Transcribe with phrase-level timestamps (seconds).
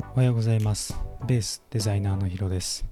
[0.00, 0.96] おはようございます。
[1.26, 2.84] ベースデザイナーのヒロです。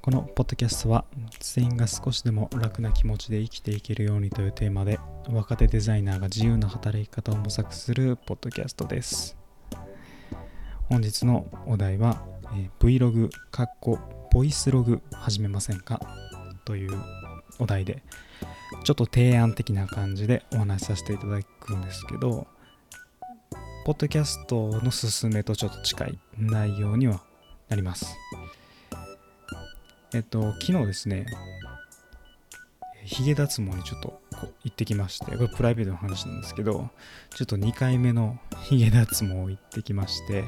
[0.00, 1.04] このポッドキャストは
[1.40, 4.98] 全員が少しでも楽な気持ちで生きていけるようにというテーマで
[5.30, 9.36] 若手デザイナーが自由な働き方を模索するポッドキャストです。
[10.88, 12.24] 本日のお題は、
[12.54, 13.98] え Vlog かっこ
[14.32, 16.00] ボイスログ始めませんか？
[16.64, 16.90] という
[17.58, 18.02] お題で
[18.84, 22.46] ちょっと提案的な感じでお話しさせていただくんですけど
[23.84, 27.22] ポッドキャストの進めとちょっと近い内容には
[27.68, 28.14] なります。
[30.14, 31.26] えっと、昨日ですね、
[33.04, 34.20] ヒゲ脱毛にちょっと
[34.64, 36.90] 行ってきまして、これプライベートの話なんですけど、
[37.34, 40.44] ちょっと2回目のヒゲ脱毛行ってきまして、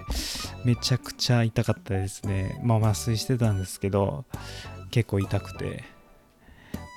[0.65, 2.61] めちゃくちゃ痛かったですね。
[2.63, 4.25] まあ麻酔してたんですけど、
[4.91, 5.85] 結構痛くて。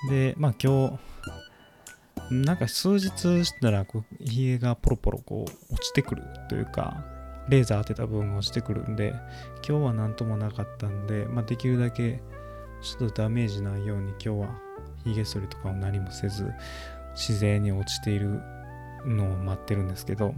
[0.09, 1.12] で、まあ今日、
[2.29, 7.03] なんか数日したらこうひげがポロポロこう落ちてくるというか
[7.49, 9.13] レーザー当てた部分が落ちてくるんで
[9.67, 12.21] 今日は何ともなかったんで、まあ、できるだけ
[12.81, 14.59] ちょっとダメージないように今日は
[15.03, 16.51] ひげ剃りとかを何もせず
[17.15, 18.41] 自然に落ちている
[19.05, 20.33] のを待ってるんですけど、ま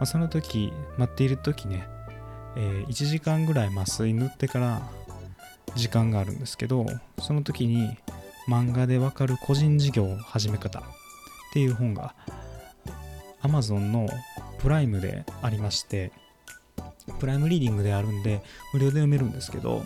[0.00, 1.88] あ、その時待っている時ね、
[2.56, 4.82] えー1時間ぐらい麻酔塗ってから
[5.74, 6.86] 時間があるんですけど
[7.18, 7.96] その時に
[8.48, 10.80] 漫画でわかる個人事業始め方。
[10.80, 10.82] っ
[11.54, 12.16] ていう本が
[13.42, 14.08] Amazon の
[14.58, 16.10] プライムでありまして
[17.20, 18.42] プライムリーディングであるんで
[18.72, 19.84] 無料で読めるんですけど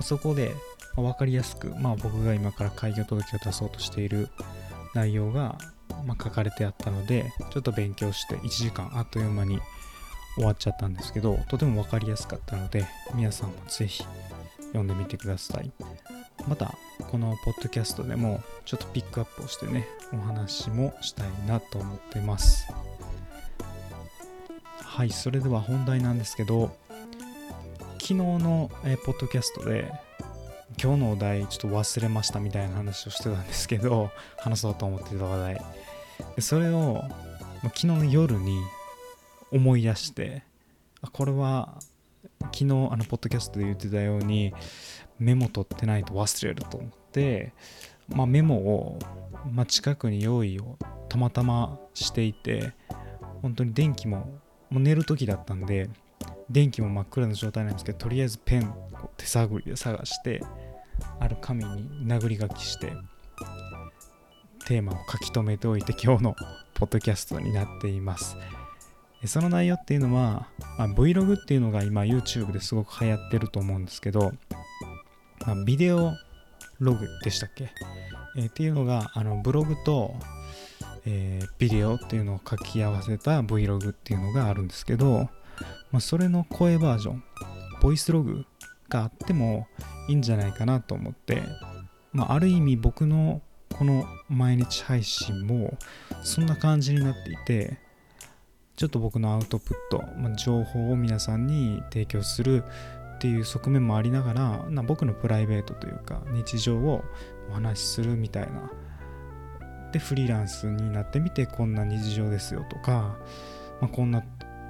[0.00, 0.52] そこで
[0.96, 4.30] まあわかりやすく、まあ、僕が今から開業届を出そうとしている
[4.94, 5.58] 内容が、
[6.04, 9.60] ま、書かれてあったのでちょっと勉強して1時間あっという間に
[10.34, 14.04] 終わっちゃったんですけどとてもわかりやすかったので皆さんもぜひ
[14.72, 15.70] 読んでみてください。
[16.46, 16.74] また
[17.10, 22.72] このポッドキャストでもちょっとピックアップをしてねお話もしたいなと思ってます。
[24.78, 26.74] はいそれでは本題なんですけど
[27.98, 29.92] 昨日の、えポッドキャストで
[30.82, 35.64] 今日のお題ちょっと忘れましたみたいな話をしてたんですけど 話そうと思ってた話題。
[36.36, 37.02] でそれを
[37.62, 38.60] 昨日の夜に
[39.50, 40.44] 思い出して
[41.02, 41.78] あこれは
[42.52, 44.52] 昨日あのポッドキャストで言ってたように
[45.18, 47.52] メモ取ってないと忘れると思って、
[48.08, 48.98] まあ、メモを、
[49.50, 50.76] まあ、近くに用意を
[51.08, 52.72] たまたましていて
[53.42, 54.40] 本当に電気も
[54.70, 55.88] もう寝る時だったんで
[56.50, 58.74] 電気も真っ暗な状態なんですけどとりあえずペン
[59.16, 60.42] 手探りで探して
[61.20, 62.92] ある紙に殴り書きして
[64.66, 66.36] テーマを書き留めておいて今日の
[66.74, 68.36] ポッドキャストになっています。
[69.24, 74.32] その内容っていうのは、まあ、Vlog っていうのが今 YouTube ですごく流行ってると思うんですけど、
[75.46, 76.12] まあ、ビデオ
[76.78, 77.70] ログでしたっけ、
[78.36, 80.14] えーっていうのがあのブログと、
[81.06, 85.30] えービデオっていうのを書き合わせた Vlog っていうのがあるんですけど、
[85.90, 87.24] まあ、それの声バージョン
[87.80, 88.44] ボイスログ
[88.88, 89.66] があっても
[90.08, 91.42] いいんじゃないかなと思って、
[92.12, 93.40] まあ、ある意味僕の
[93.76, 95.76] この毎日配信も
[96.22, 97.78] そんな感じになっていて
[98.76, 102.62] ちょっと僕のアウトプット、まあ、情報を皆さんに提供する
[103.16, 107.02] っていう側面もありながらな僕のプライベートというか日常を
[107.50, 108.70] お話しするみたいな。
[109.92, 113.16] でフリーランスになってみてこんな日常ですよとか、
[113.80, 114.22] まあ、こんな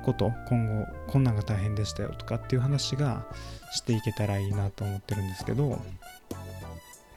[0.05, 3.27] こと今後こんなんが大変でしたよとかっていう話が
[3.73, 5.81] していけたらいいなと思ってるんですけど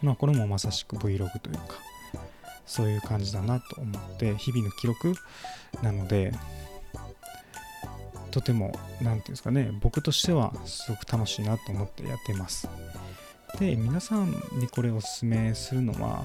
[0.02, 1.76] まあこれもまさしく Vlog というか
[2.66, 5.14] そういう感じだなと思って日々の記録
[5.84, 6.32] なので
[8.32, 12.70] とても何ていうんですかね僕としてはすごく楽しいなと思ってやっています。
[13.60, 14.30] で皆さん
[14.60, 16.24] にこれをおすすめするのは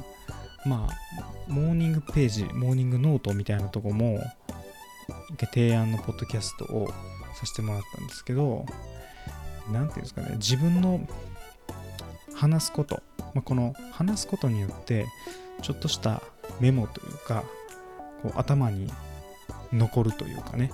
[0.66, 4.20] まあモーニングページモーニングノートみたいなとこも
[5.52, 6.88] 提案のポッドキャストを
[7.34, 8.66] させてもらったんですけど
[9.72, 11.00] 何ていうんですかね自分の
[12.34, 15.06] 話すこと、まあ、この話すことによって
[15.62, 16.22] ちょっとした
[16.60, 17.44] メモというか
[18.22, 18.90] こう頭に
[19.72, 20.70] 残るというかね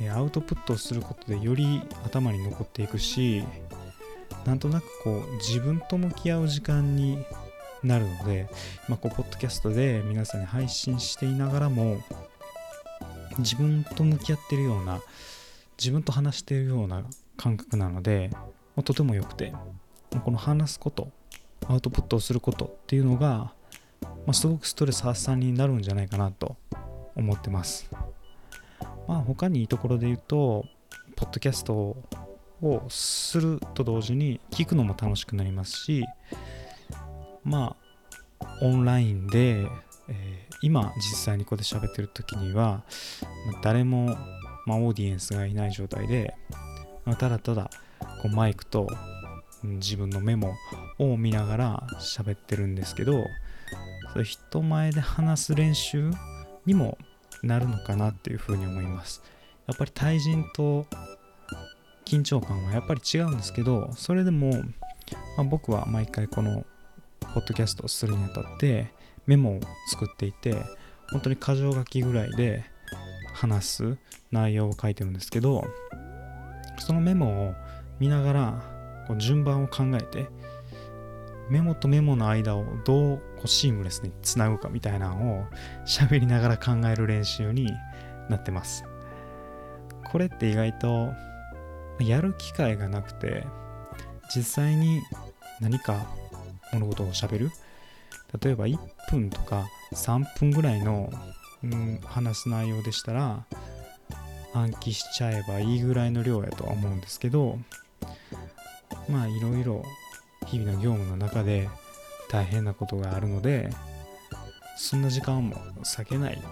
[0.00, 3.42] えアウトプットをすることでより頭に残っていくし
[4.44, 7.24] なんとなくこう自分と向き合う時間に
[7.82, 8.48] なるので、
[8.88, 12.00] まあ、こうポッドキャストで皆さんに配信していながらも
[13.38, 15.00] 自分と向き合ってるような
[15.78, 17.04] 自分と話しているような
[17.36, 18.30] 感覚なので、
[18.82, 19.52] とても良くて
[20.24, 21.10] この話すこと
[21.68, 23.52] アウトプットをすることっていうのが、
[24.00, 26.56] まあ、すごくストレス発散になるんじゃないかなと
[27.14, 27.90] 思ってます。
[29.08, 30.64] まあ他にいいところで言うと、
[31.16, 31.96] ポッドキャスト
[32.62, 36.04] をすると同時に聞くのも楽しくなりますし、
[37.44, 37.76] ま
[38.40, 39.66] あオンラインで、
[40.08, 42.82] えー今実際にここで喋ってる時には、
[43.62, 44.16] 誰も
[44.66, 46.34] まあ、オーディエンスがいない状態で、
[47.04, 47.70] まあ、ただただ
[48.20, 48.88] こうマイクと
[49.62, 50.54] 自分のメモ
[50.98, 53.24] を見ながら喋ってるんですけど
[54.12, 56.10] それ人前で話す練習
[56.66, 56.98] にも
[57.42, 59.22] なるのかなっていうふうに思います。
[59.66, 60.86] やっぱり対人と
[62.04, 64.58] 緊張感はやっぱり違うんですけどそれでも、ま
[65.38, 66.64] あ、僕は毎回この
[67.20, 68.92] ポッドキャストをするにあたって
[69.26, 69.60] メモを
[69.90, 70.54] 作っていて
[71.10, 72.64] 本当に箇条書きぐらいで
[73.34, 73.98] 話す
[74.30, 75.64] 内容を書いてるんですけど
[76.78, 77.54] そのメモを
[77.98, 80.28] 見ながらこう順番を考えて
[81.48, 85.44] メモとメモの間をどうこうシームレスにつなぐかみたいなのを
[85.86, 87.70] 喋りながら考える練習に
[88.28, 88.84] なってます。
[90.10, 91.12] これって意外と
[92.00, 93.44] やる機会がなくて
[94.34, 95.00] 実際に
[95.60, 96.06] 何か
[96.72, 97.50] 物事を喋る。
[98.42, 98.78] 例えば1
[99.10, 101.10] 分とか3分ぐらいの、
[101.62, 103.46] うん、話す内容でしたら
[104.52, 107.58] 暗記しちゃえばいいぐらいの量やとは思うんですけど
[109.08, 109.82] まあいろいろ
[110.46, 111.68] 日々の業務の中で
[112.28, 113.70] 大変なことがあるので
[114.76, 116.42] そんな時間も避けない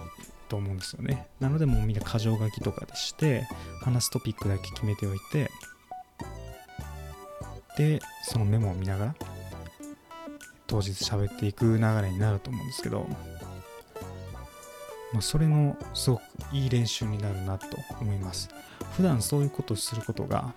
[0.49, 1.27] と思うんですよね。
[1.39, 3.47] なのでもうみんな箇条書きとかでして
[3.81, 5.51] 話すトピックだけ決めておいて
[7.77, 9.15] でそのメモを見ながら
[10.67, 13.07] 当日喋っていく流れになると思うんですけど、
[15.13, 16.21] まあ、それのすごく
[16.51, 17.67] いい練習になるなと
[18.01, 18.49] 思います。
[18.95, 20.53] 普段そういうことをすることが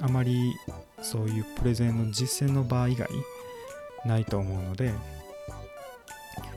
[0.00, 0.54] あまり
[1.02, 3.08] そういうプレゼンの実践の場以外
[4.04, 4.92] ないと思うので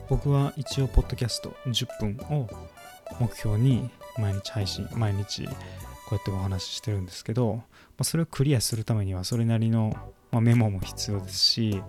[0.10, 2.48] 僕は一応ポッドキャスト10分を
[3.20, 5.52] 目標に毎日配信毎日こ
[6.12, 7.64] うやってお話ししてるんですけど、ま
[8.00, 9.96] あ、それをクリアするためにはそれなりの、
[10.32, 11.82] まあ、メモも必要ですし、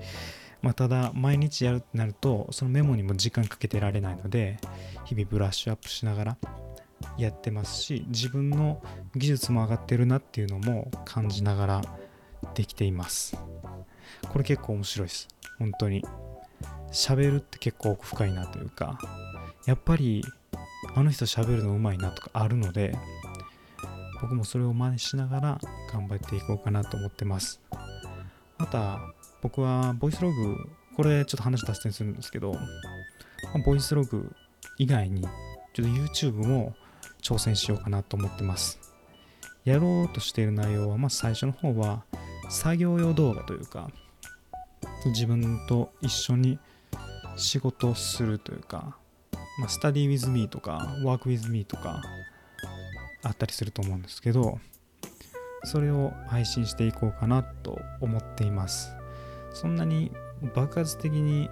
[0.62, 4.58] まあ、ただ毎日やるってなるとそのメモにも時間かけてられないので
[5.04, 6.36] 日々ブラッシュアップしながら
[7.18, 8.82] やってますし自分の
[9.14, 11.82] 技術も上がってるなっていうのも感じながら
[12.54, 13.36] できています。
[14.28, 15.28] これ結構面白いです。
[15.58, 16.04] 本当に。
[16.92, 18.98] 喋るって結構奥深いなというか
[19.66, 20.24] やっぱり
[20.94, 22.96] あの人喋るのうまいなとかあるので
[24.22, 25.60] 僕もそれを真似しながら
[25.92, 27.60] 頑張っていこうかなと思ってます。
[28.56, 28.98] また
[29.42, 30.56] 僕はボイスログ
[30.96, 32.56] これちょっと話脱線するんですけど
[33.66, 34.34] ボイスログ
[34.78, 35.30] 以外にちょっ
[35.74, 36.74] と YouTube も
[37.22, 38.80] 挑戦しようかなと思ってます。
[39.64, 42.04] やろうとしている内容はまず最初の方は
[42.48, 43.90] 作業用動画というか
[45.06, 46.58] 自分と一緒に
[47.36, 48.96] 仕事をするというか、
[49.58, 52.02] まあ、スタディ with me とか work with me とか
[53.22, 54.58] あったりすると思うんですけど
[55.64, 58.94] それを配信していこうかなと思っています。
[59.52, 60.12] そんなに
[60.54, 61.50] 爆発的に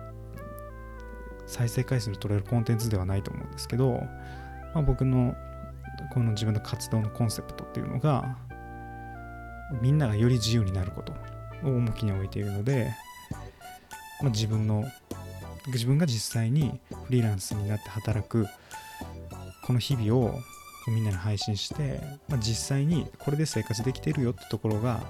[1.46, 4.00] 再生回数の取れるコンテンツではないと思うんですけど、
[4.74, 5.34] まあ、僕の
[6.12, 8.36] この自分の活動のコンセプトっていうのが
[9.80, 11.12] みんながより自由になること
[11.64, 12.92] を重きに置いているので、
[14.20, 14.84] まあ、自分の
[15.68, 18.46] 自分が実際にフリーランスになって働く
[19.64, 20.38] この日々を
[20.86, 25.00] みんなに配信して、まあ、実際にこれで生活できてるよってところが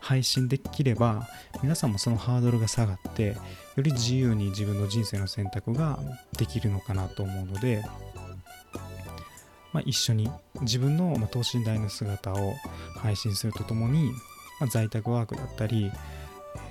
[0.00, 1.28] 配信できれば
[1.62, 3.36] 皆さんもそのハードルが下がって
[3.76, 5.98] より自由に自分の人生の選択が
[6.38, 7.84] できるのかなと思うので、
[9.78, 10.28] まあ、一緒に
[10.62, 12.56] 自分の等身大の姿を
[12.96, 14.10] 配信するとともに、
[14.58, 15.92] まあ、在宅ワークだったり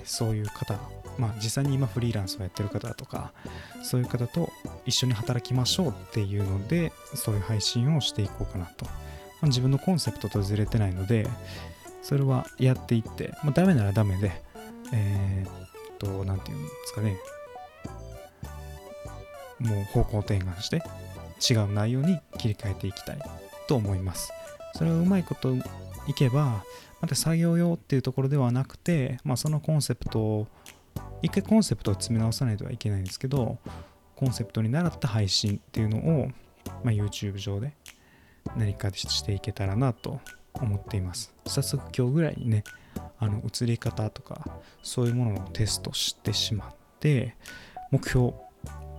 [0.04, 0.78] そういう方
[1.16, 3.32] まあ実際に今フリーランスをやってる方とか
[3.82, 4.50] そういう方と
[4.84, 8.92] 一緒に働きましょうっていうのでそういう配信をしていこうかなと、ま
[9.44, 11.26] あ、自分のコンセプトとずれてないので
[12.02, 14.32] それはやっていって、まあ、ダメならダメで
[14.92, 17.16] えー、っと何て言うんですかね。
[19.60, 20.82] もう方向転換して
[21.38, 23.18] 違う内容に切り替えていきたい
[23.66, 24.32] と思います。
[24.74, 25.54] それをうまいこと
[26.06, 26.64] いけば
[27.00, 30.46] また作業用っていうところではなくて、まあ、そのコンセプトを
[31.22, 33.58] 一回コンセプトを詰め直さないとはいけないんですけど
[34.16, 36.28] コンセプトに習った配信っていうのを、
[36.82, 37.72] まあ、YouTube 上で
[38.56, 40.20] 何かしていけたらなと
[40.54, 41.32] 思っています。
[41.46, 42.64] 早速今日ぐらいにね
[43.20, 44.48] あの映り方とか
[44.82, 47.36] そういうものをテストしてしまって
[47.90, 48.32] 目標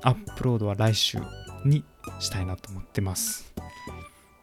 [0.02, 1.20] アップロードは来週
[1.66, 1.84] に
[2.20, 3.54] したいなと思ってます、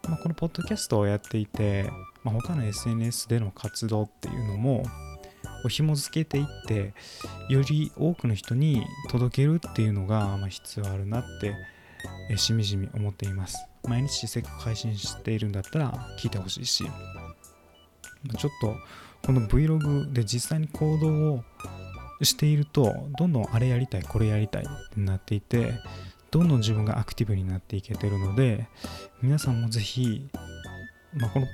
[0.09, 1.91] まあ、このポッドキャストをやっていて、
[2.23, 4.85] まあ、他の SNS での活動っていうのも
[5.69, 6.95] 紐付けていって
[7.49, 11.55] より多くの人に届けるっていうのが、ま必要あるなって
[12.31, 13.67] えしみじみ思っています。
[13.85, 16.85] 毎日せっかく配信しているんだったら聞いてほしいし。
[18.39, 18.77] ちょっと
[19.25, 21.45] この Vlog で実際に行動を
[22.23, 25.75] しているとどんどんあれやりたいこれやりたいってなっていて
[26.31, 28.69] どんどん自分がアクティブになっていけてるので
[29.23, 30.29] 皆さんもぜひ
[31.17, 31.47] まあ、この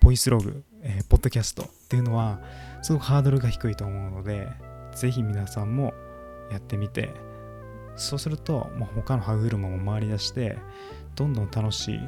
[0.00, 2.40] ボイスログ、えー、ポッドキャストっていうのは
[2.82, 4.48] すごくハードルが低いと思うので
[4.94, 5.92] ぜひ皆さんも
[6.50, 7.10] やってみて
[7.96, 10.58] そうすると、まあ、他の歯車も回り出して
[11.14, 12.00] どんどん楽しい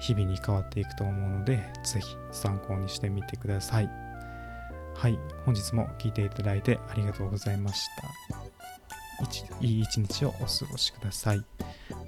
[0.00, 3.90] 日々に変わっていくと思うのでぜひ参考にしてみてください。
[4.94, 7.86] はい本日も聴いていただいてありがとうございまし
[8.28, 8.41] た。
[9.60, 11.44] いい一日をお過ごしください。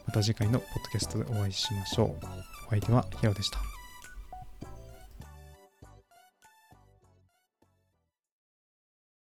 [0.07, 2.27] また次回のポッドキャストでお会いしましょう。
[2.67, 3.74] お相手はヒロでした。